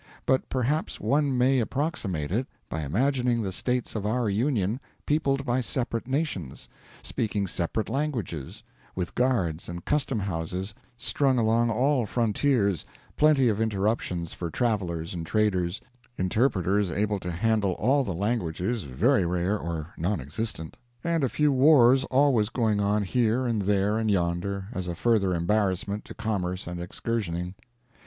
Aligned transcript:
But 0.25 0.49
perhaps 0.49 0.99
one 0.99 1.37
may 1.37 1.59
approximate 1.59 2.31
it 2.31 2.47
by 2.69 2.81
imagining 2.81 3.43
the 3.43 3.51
States 3.51 3.93
of 3.93 4.03
our 4.03 4.27
Union 4.31 4.79
peopled 5.05 5.45
by 5.45 5.61
separate 5.61 6.07
nations, 6.07 6.67
speaking 7.03 7.45
separate 7.45 7.87
languages, 7.87 8.63
with 8.95 9.13
guards 9.13 9.69
and 9.69 9.85
custom 9.85 10.17
houses 10.17 10.73
strung 10.97 11.37
along 11.37 11.69
all 11.69 12.07
frontiers, 12.07 12.83
plenty 13.15 13.47
of 13.47 13.61
interruptions 13.61 14.33
for 14.33 14.49
travelers 14.49 15.13
and 15.13 15.27
traders, 15.27 15.79
interpreters 16.17 16.89
able 16.89 17.19
to 17.19 17.29
handle 17.31 17.73
all 17.73 18.03
the 18.03 18.15
languages 18.15 18.85
very 18.85 19.23
rare 19.23 19.59
or 19.59 19.93
non 19.99 20.19
existent, 20.19 20.77
and 21.03 21.23
a 21.23 21.29
few 21.29 21.51
wars 21.51 22.05
always 22.05 22.49
going 22.49 22.79
on 22.79 23.03
here 23.03 23.45
and 23.45 23.61
there 23.61 23.99
and 23.99 24.09
yonder 24.09 24.67
as 24.73 24.87
a 24.87 24.95
further 24.95 25.35
embarrassment 25.35 26.03
to 26.05 26.15
commerce 26.15 26.65
and 26.65 26.79
excursioning. 26.79 27.53